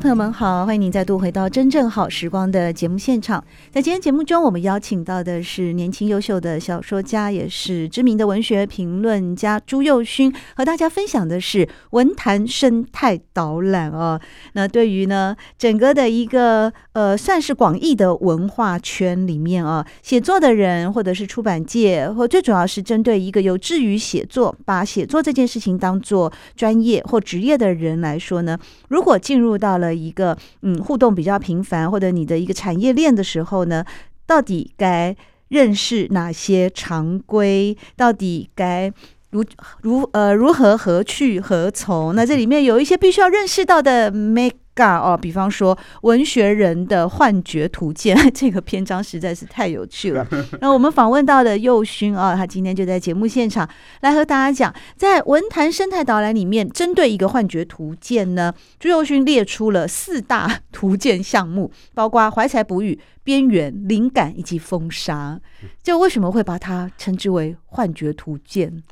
[0.00, 3.44] 朋友们好，欢迎您再度回到真正好时光的节目现场。
[3.70, 14.18] 在今天节目中，我们邀请到的是年轻优秀的小说家，也是知名的文学评论家朱佑勋，和大家分享的是文坛生态导览哦。
[14.54, 33.84] 那对于呢整个的一个呃，算是广义的文化圈里面啊，写作的人或者是出版界，或最主要是针对一个有志于写作，把写作这件事情当做专业或职业的人来说呢，如果进入到了一个嗯互动比较频繁，或者你的一个产业链的时候呢，
[34.26, 35.16] 到底该
[35.48, 37.76] 认识哪些常规？
[37.96, 38.92] 到底该
[39.30, 39.44] 如
[39.82, 42.14] 如呃如何何去何从？
[42.14, 44.56] 那这里面有一些必须要认识到的 make。
[44.98, 50.26] 哦，比方说文学人的幻觉图鉴 这个篇章实在是太有趣了。
[50.60, 53.68] 那我们访问到的幼勋啊，他今天就在节目现场
[54.00, 65.40] 来和大家讲，在文坛生态导览里面，针对一个幻觉图鉴呢，朱幼勋列出了四大图鉴项目，包括怀才不遇、边缘、灵感以及风沙。
[65.82, 68.82] 就为什么会把它称之为幻觉图鉴？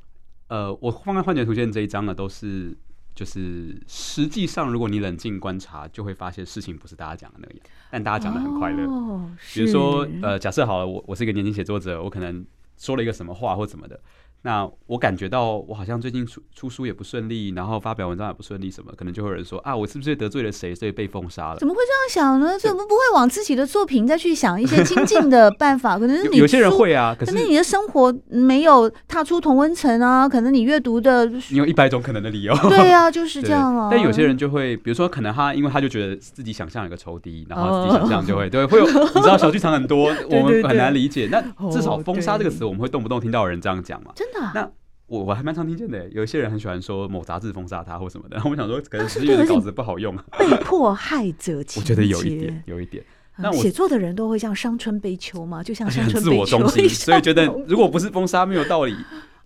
[0.49, 2.77] 呃，我放在幻觉图鉴这一章呢，都是。
[3.19, 7.59] 就是实际上，如果你冷静观察，就会发现事情不是大家讲的那样。
[7.91, 8.85] 但大家讲的很快乐。
[8.85, 12.47] 哦，比如说，呃，假设好了，我我是一个年轻写作者，我可能
[12.77, 14.01] 说了一个什么话或怎么的。
[14.43, 21.59] 那我感觉到我好像最近出出书也不顺利，然后发表文章也不顺利，什么可能就会有人说啊，我是不是得罪了谁，所以被封杀了？
[21.59, 22.59] 怎么会这样想呢？
[22.59, 25.99] 怎么不会往自己的作品再去想一些 精进的办法？
[25.99, 32.55] 可能是你有些人会啊，可是你的生活没有踏出同温层啊，可能你阅读的你有一百种可能的理由。
[32.69, 33.89] 对啊，就是这样啊。
[33.91, 41.29] 但有些人就会，比如说可能他因为他就觉得自己想象有个仇敌，然后自己想象就会、哦、对会有， 你知道小剧场很多，我们很难理解。
[41.31, 44.13] 那至少封杀这个词，我们会动不动听到有人这样讲嘛？
[44.15, 44.53] 真的、啊？
[44.55, 44.71] 那。
[45.09, 51.65] 我我还蛮常听见的，有一些人很喜欢说某杂志封杀他或什么的，然 后我想说可能十月的稿子不好用，被迫害者。
[51.77, 53.03] 我觉得有一点，有一点。
[53.39, 58.95] 那写作的人都会像伤春悲秋嘛，就像伤春悲秋自我中心，所以觉得 如果不是封杀没有道理。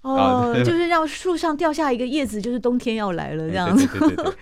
[0.00, 3.86] 哦，就是让树上掉下一个叶子，就是冬天要来了这样子。
[3.86, 4.34] 对对对对。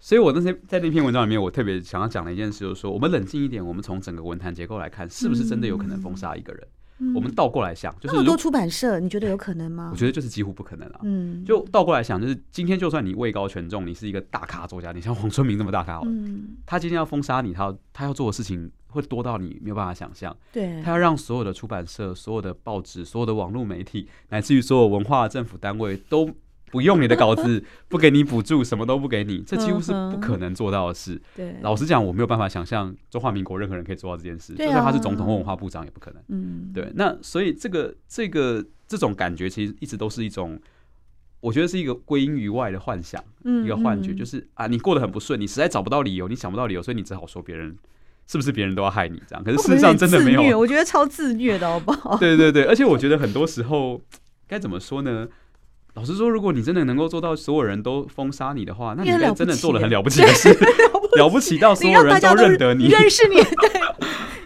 [0.00, 6.66] 所以我那些在那篇文章里面，我特别想要讲的一件事，就是说我们冷静一点，我们从整个文坛结构来看，是不是真的有可能封杀一个人？
[7.14, 9.90] 我们倒过来想，就是那么多出版社，你觉得有可能吗？
[9.92, 11.00] 我觉得就是几乎不可能了。
[11.02, 20.36] 嗯，就倒过来想，就是今天就算你位高权重，你是一个大咖作家，你像黄春明这么大咖，嗯，他今天要封杀你，他要他要做的事情会多到你没有办法想象。
[20.52, 26.30] 对，他要让所有的出版社、所有的报纸、所有的网络媒体，乃至于所有文化政府单位都。
[26.72, 31.20] 不用你的稿子， 不给你补助，什么都不给你，这几乎是不可能做到的事。
[31.36, 36.22] 对，老实讲，我没有办法想象中华民国任何人可以做到这件事，就算他是总统或文化部长也不可能。
[36.28, 36.90] 嗯，对。
[36.94, 40.58] 那所以这个这个这种感觉，其实一直都是一种，
[41.40, 47.76] 我觉得是一个归因于外的幻想，一个幻觉，就是啊，你过得很不顺，你实在找不到理由，你想不到理由，所以你只好说别人
[48.26, 49.44] 是不是别人都要害你这样。
[49.44, 52.16] 可是事实上真的没有，我觉得超自虐的好不好？
[52.18, 54.00] 对对对，而且我觉得很多时候
[54.48, 55.28] 该怎么说呢？
[55.94, 60.48] 老实说，如果你真的能够做到所有人都封杀你的话，那你真的做了很了不起的事，
[61.18, 63.91] 了不起到所有人都认得你，认识你，对。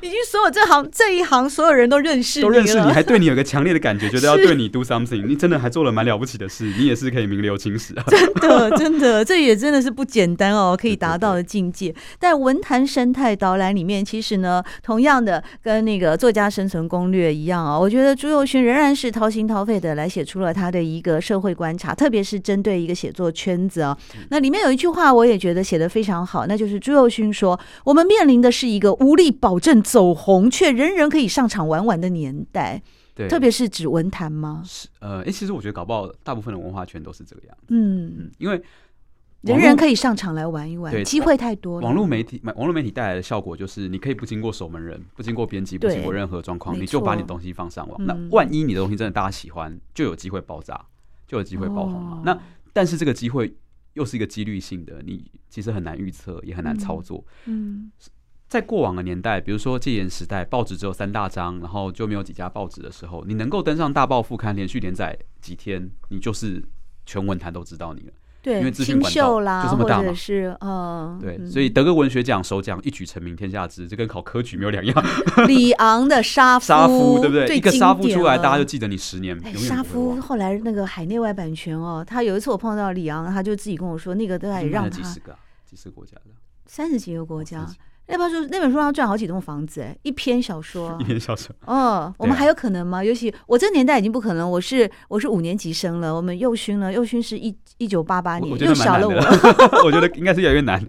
[0.03, 8.05] 已经所有这行这一行所有人都认识你，都认识你，还对你有个强烈的感觉， 觉得要对你 do something，你真的还做了蛮了不起的事，你也是可以名留青史啊！
[8.09, 11.95] 真的，真的，这也真的是不简单哦， 可以达到的境界。
[12.19, 23.97] 在文坛生态导览里面，其实呢，同样的跟那个作家生存攻略一样啊，我觉得朱佑勋仍然是掏心掏肺的来写出了他的一个社会观察，特别是针对一个写作圈子啊。
[24.29, 32.83] 那里面有一句话，我也觉得写得非常好，那就是朱佑勋说：“我们面临的是一个无力保证。”走红却人人可以上场玩玩的年代，
[33.15, 34.61] 对，特别是指文坛吗？
[34.67, 37.67] 是呃，哎，其实我觉得搞不好大部分的文化圈都是这个样子。
[37.69, 38.61] 嗯，因为
[39.43, 41.87] 人人可以上场来玩一玩，机会太多了。
[41.87, 48.05] 网络媒体，网络媒体带来的效果就是，你可以不经过守门人，不经过编辑，不经过任何状况，你就把你的东西放上网。
[48.05, 50.85] 那万一你的东西真的大家喜欢，就有机会爆炸，
[51.29, 52.23] 就有机会爆红嘛。
[52.25, 52.37] 那
[52.73, 53.55] 但是这个机会
[53.93, 57.25] 又是一个几率性的，你其实很难预测，也很难操作。
[57.45, 57.93] 嗯。
[58.49, 66.63] 在过往的年代，比如说戒严时代，报纸只有三大张，然后就没有几家报纸的时候，你能够登上大报副刊，连续连载几天，你就是
[67.05, 68.13] 全文坛都知道你了。
[68.41, 70.15] 对，因为资讯管道就这么大嘛。
[70.15, 75.05] 是，嗯，对，所以得个文学奖首奖一举成名天下知，这跟考科举没有两样。
[75.49, 77.57] 李昂的杀夫，杀夫对不对？
[77.57, 79.37] 一个杀夫出来，大家就记得你十年。
[79.57, 85.37] 杀夫后来那个海内外版权哦，他有一次我碰到李昂，他就自己跟我说，那个都还让他几十个，
[85.69, 86.31] 几十个国家的，
[86.67, 87.67] 三十几个国家。
[88.09, 91.55] 那本书那本书要赚好几栋房子哎，一篇小说， 一篇小说。
[91.67, 93.03] 哦，我们还有可能吗？
[93.03, 94.49] 尤其我这个年代已经不可能。
[94.49, 99.15] 我是我是五年级生了，我们幼勋了，幼勋是一一九八八年，又小了我。
[99.85, 100.81] 我觉得应该是越来越难。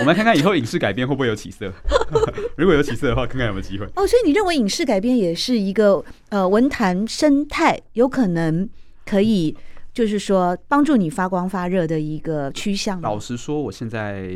[0.00, 1.72] 我们来看看以后影视改编会不会有起色？
[2.56, 3.86] 如果有起色的话，看看有没有机会。
[3.94, 8.68] 哦，所以你认为影视改编也是一个呃文坛生态有可能
[9.06, 9.56] 可以。
[9.96, 13.00] 就是说，帮助你发光发热的一个趋向。
[13.00, 14.28] 老实说，我现在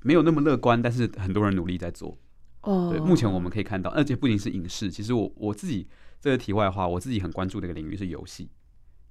[0.00, 2.16] 没有那么乐观，但是很多人努力在做。
[2.62, 5.86] 哦，对，目前我们可以看到，而且不仅是影视，其实我我自己
[6.18, 8.48] 这个题外话，我自己很关注的一个领域是游戏，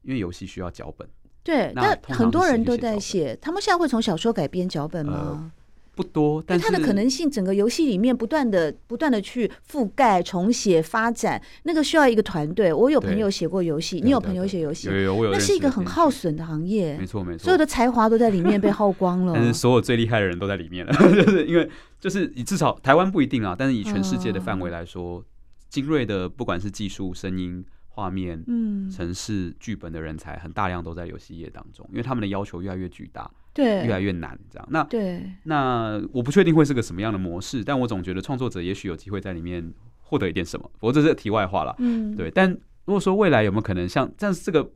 [0.01, 1.07] 因为游戏需要脚本。
[1.43, 5.13] 对，那很多人都在写，他们现在会从小说改编脚本吗？
[5.13, 5.54] 呃
[5.95, 12.73] 不多，但它的可能性，整个游戏里面不断的、不断的去覆盖、重写、发展，那个需要一个团队。
[12.73, 15.31] 我有朋友写过游戏，你有朋友写游戏，有有，我有。
[15.31, 19.31] 那是一个很耗损的行业，没错没错，所有的才华都在里面被耗光了。
[19.35, 20.93] 但是所有最厉害的人都在里面了，
[21.23, 21.69] 就是因为
[21.99, 25.23] 就是以至少台湾不一定啊，但是以全世界的范围来说，
[25.69, 33.31] 精锐的不管是技术、声音、画面、嗯、城市、剧本的人才，很大量都在游戏业当中，因为他们的要求越来越巨大。
[33.55, 34.67] 对，越来越难，这样。
[34.69, 40.69] 那对，那我不确定会是个什么样的模式，但我总觉得创作者也许有机会在里面获得一点什么。
[40.77, 41.73] 不过这是题外话了。
[41.79, 42.29] 嗯，对。
[42.29, 44.69] 但如果说未来有没有可能像，但是这个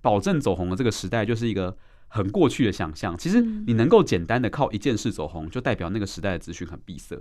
[0.00, 3.18] 保证走红的这个时代，就是一个很过去的想象。
[3.18, 7.18] 其实你能够简单的靠一件事走红，就代表那个时代的资讯很闭塞。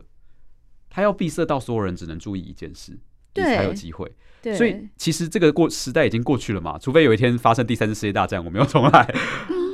[0.92, 2.96] 它要闭塞到所有人只能注意一件事，
[3.34, 4.12] 对，才有机会。
[4.44, 6.78] 对，所以其实这个过时代已经过去了嘛。
[6.78, 9.14] 除非有一天发生第三次世界大战，我们要重来。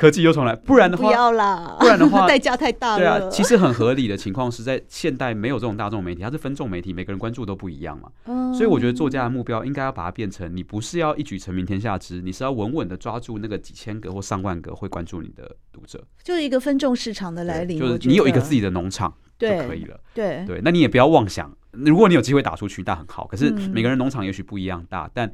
[0.00, 2.98] 科技又重来，不然的话，不要啦，不然的话， 代价太大了。
[2.98, 8.08] 对啊，其实很合理的情况是在现代没有这种大众媒体，它是分众媒体，每个人关注都不一样嘛。
[8.24, 17.78] 嗯，所以我觉得作家的目标应该要把它变成，你不是要一举成名天下知，你是要稳稳的抓住那个几千个或上万个会关注你的读者，就是一个分众市场的来临。
[17.78, 20.00] 就是你有一个自己的农场就可以了。
[20.14, 23.26] 对对，那你也不要妄想，如果你有机会打出去，那很好。
[23.26, 25.30] 可是每个人农场也许不一样大，但。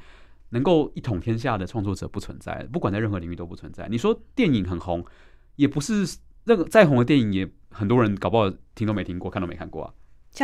[0.50, 3.88] 能够一统天下的创作者不存在，不管在任何领域都不存在。
[3.90, 5.04] 你说电影很红，
[5.56, 9.93] 也不是任何再红的电影，也很多人搞不好听都没听过，看都没看过啊。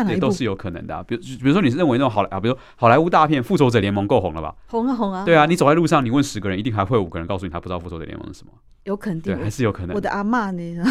[0.09, 4.55] 也都是有可能的，啊，比如比如说你是认为那种好啊，比如好莱坞大片《复仇者联盟》够红了吧？
[4.69, 5.23] 红啊红啊！
[5.27, 8.53] 对啊，你走在路上，你问十个人，一定还会有五个人告诉你他不知道《复仇者联盟》是什么。
[8.85, 9.95] 有肯定，对，还是有可能。
[9.95, 10.83] 我的阿嬷呢？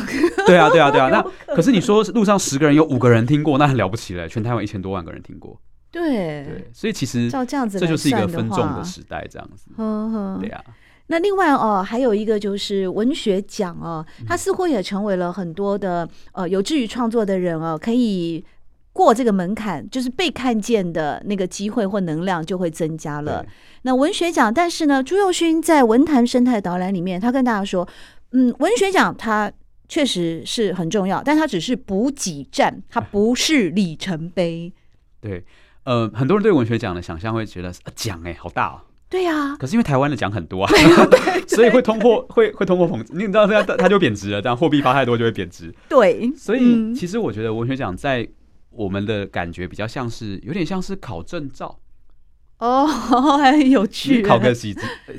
[0.45, 1.09] 对啊对啊对啊！
[1.09, 1.21] 那
[1.55, 5.59] 可是你说路上十个人有五个人听过，那很了不起了，全台湾一千多万个人听过。
[5.91, 9.65] 对对，所以其实照这样子，这就是一个分众的时代，这样子。
[9.77, 10.63] 嗯哼，对呀。
[11.07, 18.41] 那另外哦，还有一个就是文学奖哦，它似乎也成为了很多的呃有志于创作的人哦，可以
[18.93, 23.45] 过这个门槛，就是被看见的那个机会或能量就会增加了。
[23.81, 27.85] 那文学奖，但是呢，朱佑勋在文坛生态导览里面，他跟大家说，
[28.31, 29.51] 嗯，文学奖它
[29.89, 34.71] 确实是很重要，但它只是补给站，它不是里程碑。
[35.19, 35.43] 对。
[35.83, 38.81] 呃，很多人对文学奖的想象会觉得奖哎好大哦。
[39.09, 39.55] 对呀。
[39.57, 40.71] 可是因为台湾的奖很多啊，
[41.47, 45.73] 所以会通货 会会通货膨胀，你知道这样它就贬值了，这样货币发太多就会贬值。
[45.89, 48.27] 对，所以其实我觉得文学奖在
[48.69, 51.79] 我们的感觉比较像是有点像是考证照
[52.59, 52.85] 哦，
[53.37, 54.21] 还很有趣。
[54.21, 54.75] 考个几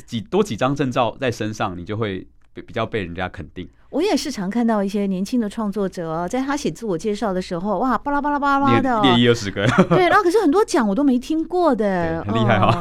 [0.07, 3.69] 几多几张证照在身上，你就会比较被人家肯定。
[3.93, 12.81] 我也是常看到一些年轻的创作者，在他写自我介绍的时候，哇，巴拉巴拉巴拉的，列一二十个，对，然后可是很多奖我都没听过的，很厉害哈。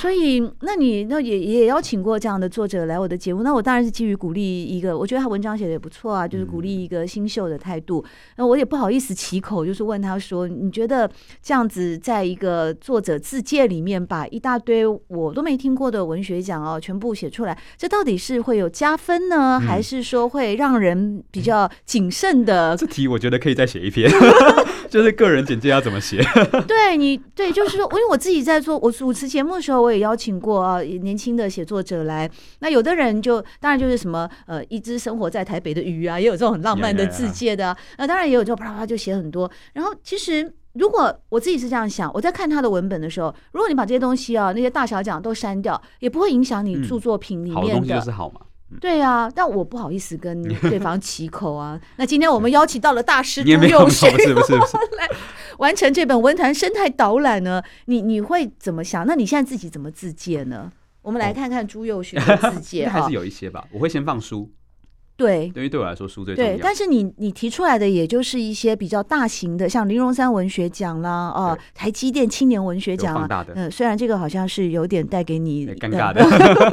[0.00, 8.04] 所以，那你那也也邀请过这样的作者来我的节目，那我当然是基于鼓励一个，我觉得他文章写的也不错啊，就是鼓励一个新秀的态度。
[8.36, 11.10] 那我也不好意思起口，就是问他说，你觉得
[11.42, 20.51] 这样子在一个作者自介里面把一大堆我都没听过的文学奖哦全部写出来，这到底是会有加分呢，还是说会？
[20.54, 24.10] 让人比较谨慎的这题，我觉得可以再写一篇，
[24.88, 26.22] 就是个人简介要怎么写？
[26.66, 32.30] 对你，对，就是说，因为我自己在做我主持节目的时候，我也邀请过啊年轻的写作者来。
[32.60, 37.76] 那有的人就当然就是什么呃，一只生活在台北的鱼啊，也有这种很浪漫的自介的。
[37.98, 39.50] 那当然也有这种啪啪啪就写很多。
[39.72, 47.60] 然后其实如果我自己是这样想，我在看他的文本的时候，如果你把这些东西啊那些大小奖都删掉，也不会影响你著作品里面的。
[47.60, 48.40] 好东西就是好嘛。
[48.80, 51.80] 对啊，但我不好意思跟对方起口啊。
[51.96, 55.08] 那今天我们邀请到了大师朱佑 勋，不是不是不是来
[55.58, 57.62] 完成这本文坛生态导览呢？
[57.86, 59.06] 你你会怎么想？
[59.06, 60.70] 那你现在自己怎么自荐呢？
[61.02, 63.64] 我们来看看朱佑勋的自介 还是有一些吧。
[63.72, 64.50] 我会先放书。
[65.22, 66.50] 对，对于对我来说书最重要。
[66.50, 76.22] 对，但是你你提出来的也就是一些比较大型的，像林荣山文学奖啦，哦，台积电青年文学奖啊，嗯，虽然这个好像是有点带给你尴尬的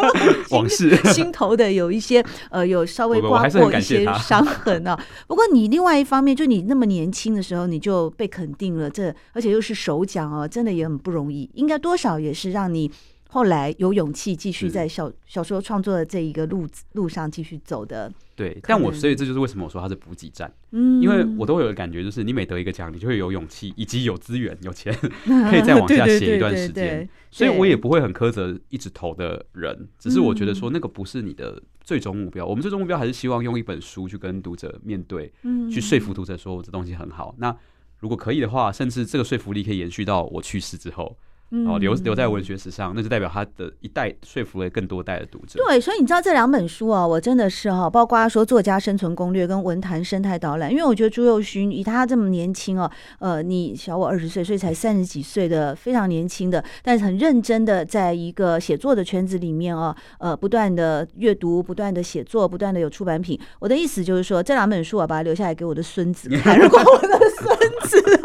[0.51, 4.99] 往事，心头的有一些呃，有稍微刮过一些伤痕啊。
[5.27, 12.89] 不过你另外一方面，就你那么年轻的时候，你就被肯定了，这而且又是首奖哦，真的也很不容易，应该多少也是让你。
[13.31, 18.11] 后来有勇气继续在小小说创作的这一个路路上继续走的。
[18.35, 24.91] 对，但我所以这就是为什么我说它是补给站，嗯，因为我都会有个感觉，就是你每得一个奖，你就会有勇气，以及有资源、有钱，
[25.51, 27.07] 可以再往下写一段时间。
[27.29, 32.45] 所以我也不会很苛责一直投的人，只是我觉得说那个不是你的最终目标。
[32.45, 35.31] 我们最终目标还是希望用一本书去跟读者面对，
[35.69, 37.35] 去说服读者说我这东西很好。
[37.37, 37.55] 那
[37.99, 41.15] 如果可以的话，甚至这个说服力可以延续到我去世之后。
[41.65, 45.59] 哦，留留在文学史上，那就代表他的一代说服了更多代的读者。
[45.65, 63.39] 对，所以你知道这两本书啊，我真的是哈，包括说作家生存攻略跟文坛生态导览，因为我觉得朱佑勋以他这么年轻哦，呃，你小我二十岁，所以才三十几岁的非常年轻的，但是很认真的在一个写作的圈子里面哦，呃，不断的阅读，不断的写作，不断的有出版品。
[63.59, 68.21] 我的意思就是说，这两本书我把它留下来给我的孙子看， 如果我的孙子，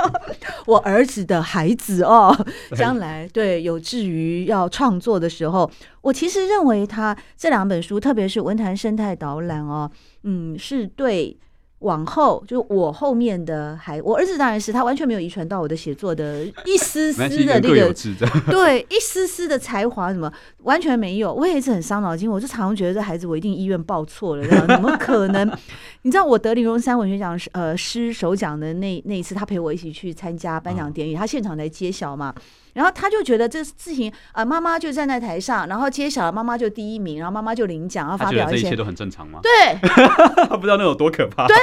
[0.67, 2.37] 我儿子的孩子哦，
[2.77, 3.29] 将来。
[3.29, 9.91] 对，有志于要创作的时候，我其实认为他这两本书，特别是《文坛生态导览》哦，
[10.25, 11.37] 嗯，是对。
[11.81, 17.93] 往后就我后面的孩，我儿子当然是他完全没有遗传到我的写作的一丝丝的那个，
[18.51, 21.35] 对，一丝丝的才华什么完全没有。
[21.35, 25.47] 我也一直很伤脑筋，我就常常觉得这孩子我一定医院报错了，这样怎么可能？
[26.03, 32.35] 你知道我得林荣三文学奖呃诗首奖的那那一次，他陪我一起去参加颁奖典礼，他现场来揭晓嘛，
[32.75, 39.41] 然后他就觉得这事情啊，妈妈就站在台上，然后揭晓了，妈妈就第一名，然后妈妈就领奖，然后发表一些，这一切都很正常吗？
[39.43, 39.79] 对，
[40.59, 41.47] 不知道那有多可怕。
[41.47, 41.57] 对。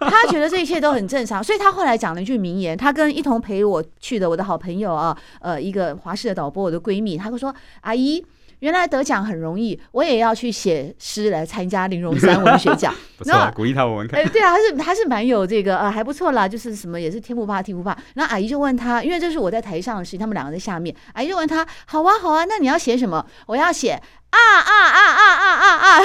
[0.00, 2.76] 他觉得这一切都很正常，所以他后来讲了一句名言。
[2.76, 8.24] 他跟一同陪我去的我的好朋友啊，呃，一个华视的导播，我的闺蜜，他会说：“阿姨，
[8.62, 12.94] 原来得奖很容易，我也要去写诗来参加林荣三文学奖。
[13.18, 14.20] ”不错，鼓励他们看。
[14.20, 17.90] 哎，对啊，他是他是蛮有这个呃，还不错啦，就是什么也是天不怕地不怕。
[18.14, 20.94] 然后阿姨就问他，因为这是我在台上的事情，他们两个在下面。
[21.12, 23.26] 阿姨就问他：“好啊，好啊，那你要写什么？
[23.46, 24.00] 我要写。”
[24.32, 26.00] 啊啊啊啊啊啊啊！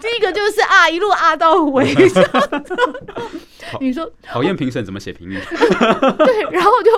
[0.00, 1.94] 第一个就是啊，一路啊到尾。
[3.80, 5.38] 你说讨厌评审怎么写评语？
[5.50, 6.90] 对，然后就，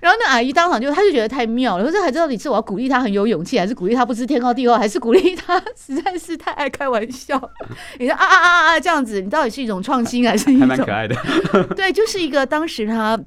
[0.00, 1.84] 然后那阿姨当场就，他就觉得太妙了。
[1.84, 7.38] 说这孩子到底是我要鼓励他很有勇气，还是鼓励他不知天高地厚，还是鼓励他实在是太爱开玩笑？
[7.98, 11.14] 你说啊啊啊啊啊这样子，你到底是一种创新，还是一种还蛮可爱的？
[11.76, 13.18] 对，就是一个当时他。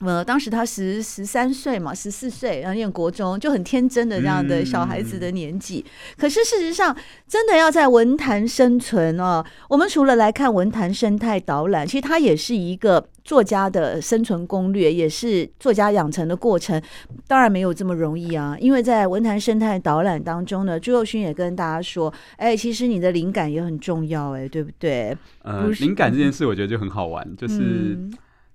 [0.00, 5.84] 呃，当时他十十三岁嘛，十四岁，然后念国中，就很天真的这样的小孩子的年纪。
[5.86, 6.96] 嗯、可是事实上，
[7.28, 16.80] 真的要在文坛生存哦，我们除了来看文坛生态导览，其实它也是一个作家的生存攻略，也是作家养成的过程。
[17.28, 25.14] 当然没有这么容易啊，因为在文坛生态导览当中呢，朱佑勋也跟大家说，哎，其实你的灵感也很重要，哎，对不对？
[25.42, 27.98] 呃，灵感这件事，我觉得就很好玩，就是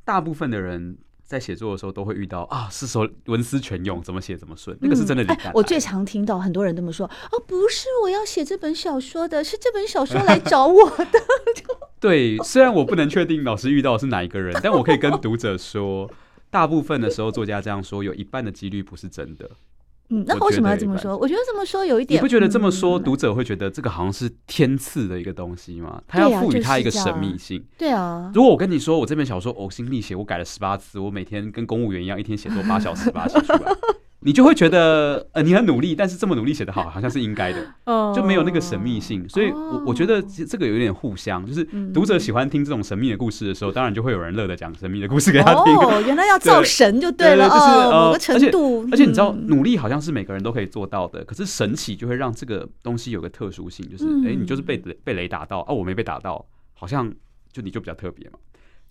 [0.04, 0.98] 大部分的人。
[1.26, 5.52] 在写作的时候都会遇到啊，是说文思泉涌，怎么写怎么顺，那个是真的灵感、嗯哎。
[5.56, 11.20] 我最常听到很多人这么说，哦，不是我要写这本小说的，是这本小说来找我的。
[12.00, 16.08] 对，虽然我不能确定老师遇到的是哪一个人，但我可以跟读者说，
[16.52, 19.50] 大部分的时候作家这样说，有一半的几率不是真的。
[20.10, 21.18] 嗯，那为什么要这么说？
[21.18, 26.02] 我觉得这么说有一点，你不觉得这么说读者会觉得这个好像是天赐的一个东西吗？
[26.08, 27.66] 他要赋予他一个神秘性。
[27.78, 33.72] 对啊，如果我跟你说，我这本小说呕心沥血，我改了十八次，我每天跟公务员一样，一天写作八小时把它写出来。
[34.26, 37.64] 你就会觉得，呃，你很努力，但是这么努力写得好， 好像是应该的，
[38.16, 39.30] 就没有那个神秘性。
[39.30, 41.64] 所以，我我觉得这个有点互相，就是
[41.94, 45.76] 读者喜欢听这种神秘的故事的时候，当然就会有人乐得讲神秘的故事给他听。
[45.78, 48.88] 哦，原来要 造神就对了，就是某个程度。
[48.92, 57.08] 而且你知道，努力好像是每个人都可以做到的，可是神奇就会让这个东西有个特殊性，就是哎，你就是被被雷打到，哦，我没被打到，好像
[57.52, 58.40] 就你就比较特别嘛。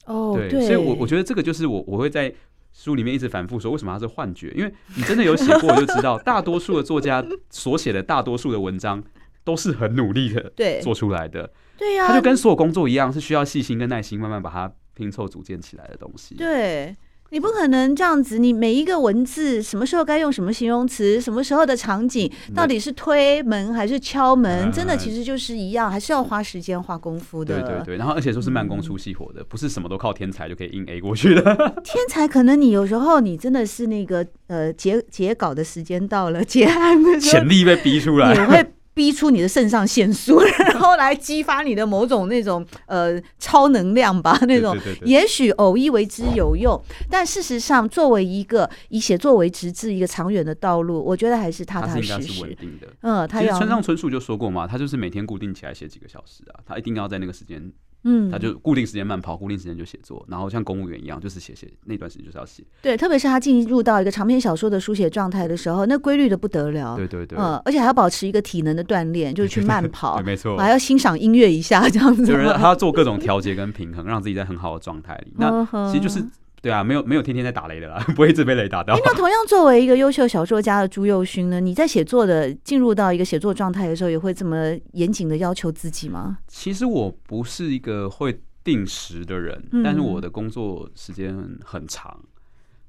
[0.06, 2.32] 哦，对，所以我我觉得这个就是我我会在。
[2.74, 4.52] 书里面一直反复说，为什么它是幻觉？
[4.56, 9.02] 因为你真的有写过，就知道大多数的作家所写的大多数的文章
[9.44, 11.50] 都是很努力的， 对，做出来的。
[11.78, 16.34] 对呀，他就跟所有工作一样，是需要细心跟耐心，慢慢把它拼凑组建起来的东西。
[16.34, 16.94] 对。
[17.34, 27.60] 你不可能这样子，你每一个文字什么时候该用什么形容词，什么时候的场景，到底是推门还是敲门，真的其实就是一样，还是要花时间花功夫的。
[27.60, 31.42] 对对对，然后而且说是慢工出细活的，不是什么都靠天才就可以硬 A 过去的。
[31.82, 38.64] 天才可能你有时候你真的是那个呃截截稿的时间到了，结案的时候潜力被逼出来。
[38.94, 52.22] 逼出你的肾上腺素， 然后来激发你的某种那种呃超能量吧，那种也许偶一为之有用，但事实上作为一个以写作为职志一个长远的道路，我觉得还是踏踏实实。
[52.22, 52.86] 是稳定的。
[53.02, 57.72] 嗯，他其实村上春树就说过嘛，他就是每天固定起来写几个小时啊，他一定要在那个时间。
[58.04, 62.62] 嗯，他就固定时间慢跑，固定时间就写作，然后像公务员一样，就是写写那段时间就是要写。
[62.82, 66.96] 对，特别是他进入到一个长篇小说的书写状态的时候，那规律的不得了。
[66.96, 72.24] 对对对，嗯，而且还要保持一个体能的锻炼，就是去慢跑， 没错，还要欣赏音乐一下这样子。
[72.24, 75.32] 就是他要做各种调节跟平衡，让自己在很好的状态里。
[75.36, 76.24] 那其实就是。
[76.64, 78.98] 对啊，没有没有天天在打雷的啦， 不会一直被雷打到。
[79.04, 86.38] 那同样作为一个优秀小说家的朱佑勋呢，你在写作的进入到一个写作状态的时候，也会这么严谨的要求自己吗？
[86.48, 92.18] 其实我不是一个会定时的人，嗯、但是我的工作时间很长，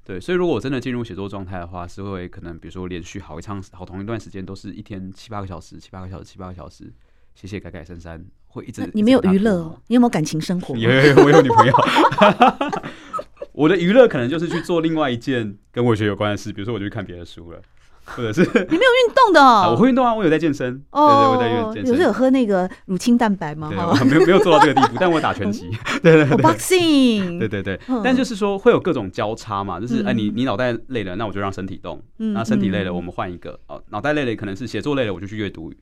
[0.06, 6.90] 对，所以如果我真的进入写作状态的话，是会可能比如说连续好一长好同一段时间都是一天七八个小时，七八个小时，七八个小时，
[7.34, 8.88] 写写改改删删，会一直。
[8.94, 9.78] 你没有娱乐哦？
[9.88, 10.74] 你有没有感情生活？
[10.80, 11.74] 有有有，我有女朋友。
[13.56, 17.58] 我的娱乐可能就是去做另外一件跟文学有关的事，比如说我就去看别的书了，
[18.04, 19.64] 或者是 你没有运动的、哦？
[19.64, 23.70] 啊，我会运动啊，我有在健身，哦、对，对对，我在健身，有时候有喝那个乳清蛋白吗？
[24.04, 25.70] 没有没有做到这个地步，但我打拳击，
[26.04, 35.72] 对对对，boxing，对对对，但就是说会有各种交叉嘛，就是哎、嗯，你你脑袋累了，那我就让身体动，那、嗯、身体累了，我们换一个，哦，脑袋累了可能是写作累了，我就去阅读。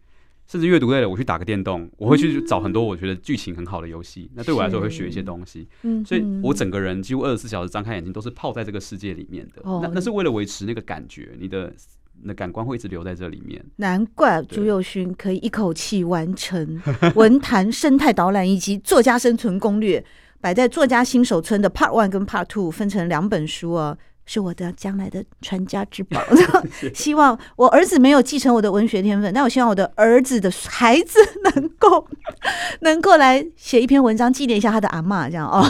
[0.46, 4.30] 甚至阅读类的，我去打个电动，我会去找很多我觉得剧情很好的游戏。
[4.34, 5.66] 那对我来说，会学一些东西。
[5.82, 9.62] 嗯，所以我整个人几乎二十四小时张开眼睛都是泡在这个世界里面的。
[9.80, 11.72] 那那是为了维持那个感觉，你的
[12.20, 13.64] 你的感官会一直留在这里面。
[13.76, 16.80] 难怪朱佑勋可以一口气完成
[17.16, 20.04] 文坛生态导览以及作家生存攻略，
[20.40, 23.96] 摆在作家新手村的 Part One 跟 Part Two 分成两本书啊。
[24.26, 26.20] 是我的将来的传家之宝。
[26.94, 31.18] 希望我儿子没有继承我的文学天分，但我希望我的儿子的孩子
[31.54, 32.06] 能够
[32.80, 35.64] 能够来写一篇文章纪念一下他的阿妈，这样哦。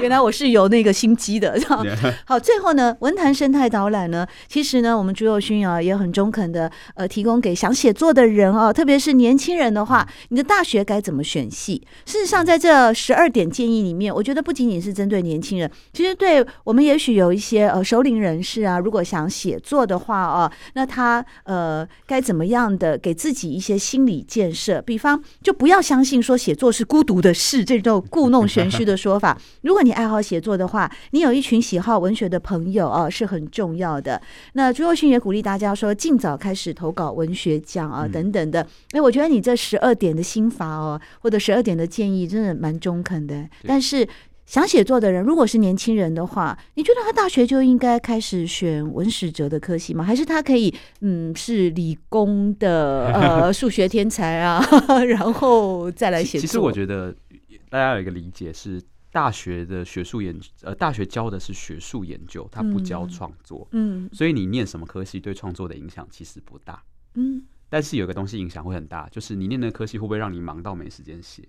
[0.00, 1.58] 原来我是有那个心机的。
[1.58, 1.86] 这样
[2.26, 11.86] 好，最后呢，文坛生态导览呢，其实呢，我们朱佑勋啊也很中肯的呃提供给想写作的人啊，特别是年轻人的话，你的大学该怎么选系？
[12.06, 17.51] 事实上，在这十二点建议里面，我觉得不仅仅是针对年轻人，其实对我们也许有一些。
[17.52, 24.80] 些呃，熟龄人士啊，如果想写作的话啊，那他呃该怎么样的给自己一些心理建设？
[24.80, 29.36] 比方，就不要相信说写作是孤独的事这种故弄玄虚的说法。
[29.60, 34.20] 如果你爱好写作的话，你有一群喜好文学的朋友啊，是很重要的。
[34.54, 38.66] 那朱若勋也鼓励大家说，尽早开始投稿文学奖啊，等等的。
[38.92, 43.46] 哎，我觉得你这十二点的心法哦，或者十二点的建议，真的蛮中肯的。
[43.66, 44.08] 但是。
[44.44, 50.04] 想写作的人，如果是年轻人的话，你觉得他大学就应该开始选文史哲的科系吗？
[50.04, 54.62] 还是他可以嗯是理工的 呃数学天才啊，
[55.08, 56.40] 然后再来写作？
[56.40, 57.14] 其实我觉得
[57.70, 66.82] 大家有一个理解是，大学的学术研呃大学教的是学术研究，他不教创作，嗯，所以你念什么科系对创作的影响其实不大，
[67.14, 71.42] 嗯，但是有个东西影响会很大，就是你念的科系会不会让你忙到没时间写？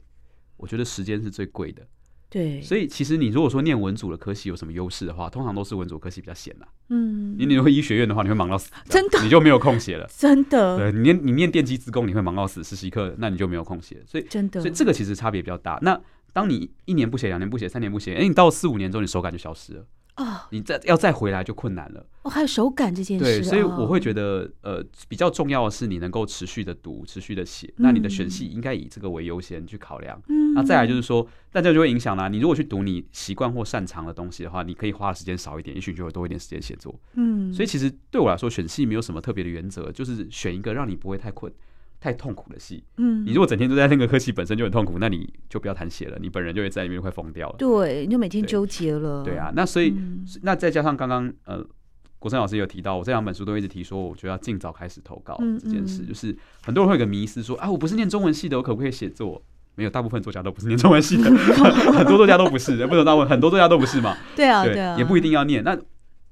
[0.56, 1.86] 我觉得时间是最贵的。
[2.34, 6.68] 对，所以其实你如果说念文组的科系有什么优势的话，通常都是文组科系比较闲啦。
[6.90, 10.10] 嗯，你你说医学院的话，你会忙到死，真的，你就没有空写了。
[10.18, 14.02] 真的，对，你念你念电机资工，你会忙到死，实习课那你就没有空写。
[14.08, 15.78] 所以真的，所以这个其实差别比较大。
[15.84, 16.02] 那
[16.34, 19.86] 当你一年不写，两年不写，三年不写，哎，你到四五年之后，你手感就消失了。
[20.16, 22.06] 哦，oh, 你再要再回来就困难了。
[22.22, 23.24] 哦，还有手感这件事。
[23.24, 27.68] 对，所以我会觉得，呃，比较重要的是你能够持续的读，持续的写。
[27.78, 30.22] 嗯、那你的选系应该以这个为优先去考量。
[30.28, 30.54] 嗯。
[30.54, 32.28] 那再来就是说，那这就会影响啦。
[32.28, 36.94] 你如果去读你习惯或擅长的东西的话，你可以花的时间少一点，也许就会多一点时间写作。
[37.16, 37.52] 嗯。
[37.52, 41.52] 所以其实对我来说，选系没有什么特别的原则，就是选一个让你不会太困。
[42.04, 47.56] 太痛苦的戏，嗯，你如果整天都在那个科系本身就很痛苦，那你就不要谈写了，你本人就会在里面快疯掉了。
[47.58, 49.24] 对，你就每天纠结了。
[49.24, 51.66] 对，对啊，那所以、嗯、那再加上刚刚呃，
[52.20, 59.42] 国生老师有提到，我这两本书都一直提说，我觉得要尽早开始投稿这件事，嗯嗯、就是很多人会有个迷思说啊，我不是念中文系的，我可不可以写作？
[59.76, 61.24] 没有，大部分作家都不是念中文系的，
[61.96, 64.18] 很多作家都不是，不能大部分很多作家都不是嘛。
[64.36, 65.80] 对啊，对啊，也不一定要念那。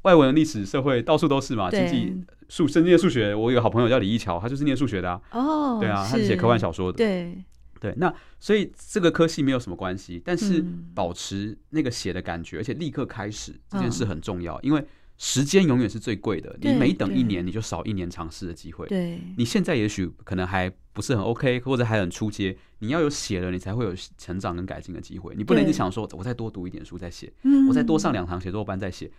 [0.03, 2.11] 外文、历史、社会到处都是嘛，经济、
[2.51, 3.33] 数、甚至念数学。
[3.33, 5.21] 我有个好朋友叫李一桥，他就是念数学的啊。
[5.31, 6.97] 哦，对啊，他是写科幻小说的。
[6.97, 7.41] 对，
[7.79, 10.61] 对，那所以这个科系没有什么关系，但是
[10.93, 14.85] 保持那个写的感觉，而且立刻开始这件事很重要，因为。
[15.23, 18.87] 时间永远是最贵的，你每等一年，你就少一年尝试的机会。
[18.87, 25.35] 对，你现在也许可能还不是很 OK，或者还很出街，你要有写了，你才会有成长跟改进的机会。
[25.37, 27.31] 你不能一直想说，我再多读一点书再写，
[27.69, 29.11] 我再多上两堂写作班再写。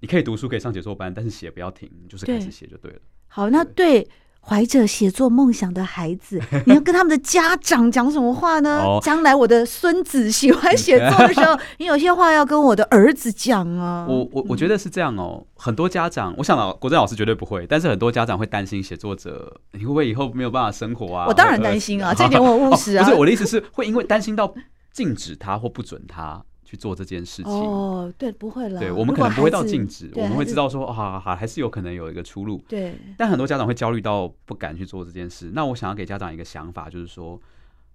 [0.00, 2.98] 你可以读书，可以上写作班，但是写不要停，就是开始写就对了。
[3.28, 4.08] 好，那对。
[4.40, 8.82] 怀着写作梦想的孩子， 你要跟他们的家长讲什么话呢？
[9.02, 14.06] 将来我的孙子喜欢写作的时候， 你有些话要跟我的儿子讲啊。
[14.08, 15.44] 我我我觉得是这样哦。
[15.54, 21.26] 很多家长，我想老国政老师绝对不会，但是很多家长会担心写作者你会不会以后没有办法生活啊？
[21.26, 23.04] 我当然担心啊，这点我务实啊。
[23.04, 24.54] 不是我的意思是，会因为担心到
[24.94, 26.42] 禁止他或不准他。
[26.68, 28.78] 去做这件事情哦，对，不会了。
[28.78, 32.62] 对，我们可能不会到禁止，我们会知道说，啊，好，还是有可能有一个出路。
[32.68, 35.50] 对，但很多家长会焦虑到不敢去做这件事。
[35.54, 37.40] 那我想要给家长一个想法，就是说，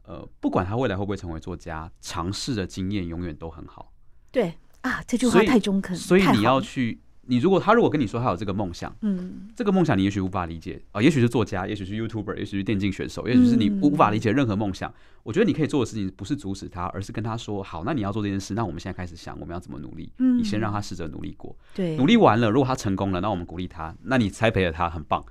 [0.08, 3.94] 呃，不管他未来会不会成为作家，尝试的经验永远都很好。
[4.32, 7.00] 对啊，这句话太中肯，所以你要去。
[7.26, 14.94] 你如果他如果跟你说他有这个梦想，嗯，这个梦想你也许无法理解啊，也许是作家，也许是 YouTuber，也许是电竞选手，也许是你无法理解任何梦想。
[15.24, 20.12] 我觉得你可以做的事情不是阻止他，而是跟他说：好，那你要做这件事，那我们现在开始想我们要怎么努力。
[20.18, 25.24] 你先让他试着努力过，对，努力完了，如果他成功了，那我们鼓励他，那你栽培了他，很棒。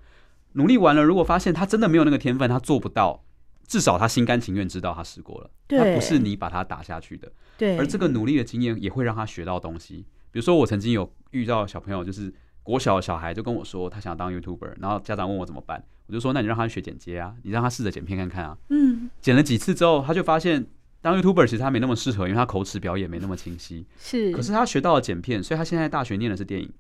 [0.55, 3.23] 努力完了，如果发现他真的没有那个天分，他做不到，
[3.67, 7.77] 至少他心甘情愿知道他试过了，他不是你把他打下去的，对。
[7.77, 10.07] 而这个努力的经验也会让他学到东西。
[10.33, 12.33] 比如说，我曾经有遇到小朋友，就是。
[12.65, 18.57] 国小的小孩就跟我说，他想要当 YouTuber，然后家长问我怎么办，我就说，那你让他学剪接啊，你让他试着剪片看看啊。
[18.69, 20.65] 嗯，剪了几次之后，他就发现
[21.01, 23.85] 当 YouTuber 其实他没那么适合，因为他口齿表演没那么清晰。
[23.99, 26.73] 是，可是他学到了剪片，所以他现在大学念的是电影。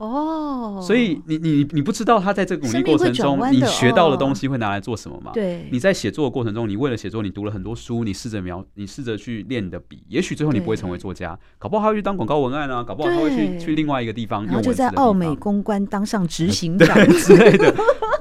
[0.00, 5.30] 哦，所以你你你不知道他在这个努力过程中，你学到的东西会拿来做什么吗？
[5.34, 16.96] 对，你在写作的过程中，你为了写作，你读了很多书，你试着描，你试着去练你的笔，也许最后你不会成为作家，搞不好他会去当广告文案啊，搞不好他会去去另外一个地方，然后就在澳美公关当上执行 长。
[17.10, 17.74] 之类的，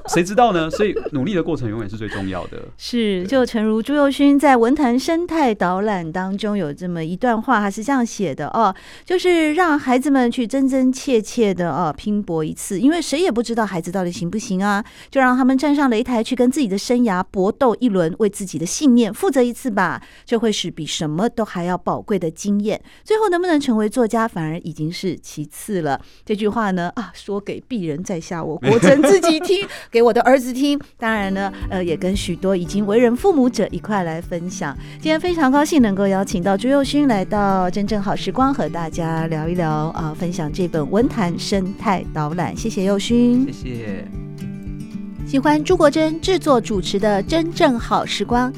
[0.07, 0.69] 谁知道呢？
[0.69, 2.57] 所以努力的过程永远是最重要的。
[2.77, 12.39] 是，就诚如朱佑勋在文坛生态导览当中有这么一段话，他是这样写的哦，就是让孩子们去真真切切的哦拼搏。
[12.43, 20.01] 一次，因为谁也不知道孩子到底行不行啊，就让他们站上擂台去跟自己的生涯搏斗一轮，为自己的信念负责一次吧。
[20.25, 22.81] 这会是比什么都还要宝贵的经验。
[23.03, 25.99] 最后能不能成为作家，反而已经是其次了。
[26.25, 30.79] 这句话呢，啊，说给鄙人在下我国成自己听，给我的儿子听。
[30.97, 34.75] 当然呢，呃，也跟许多已经为人父母者一块来分享。
[34.93, 42.55] 今天非常高兴能够邀请到朱佑勋来到真正好时光，和大家聊一聊啊，分享这本文坛生态导览。
[42.55, 44.07] 谢谢佑勋，谢谢。
[45.27, 48.51] 喜欢朱国珍制作主持的《真正好时光》，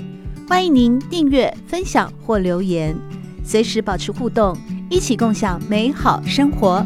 [0.47, 2.95] 欢迎您订阅、分享或留言，
[3.43, 4.57] 随时保持互动，
[4.89, 6.85] 一起共享美好生活。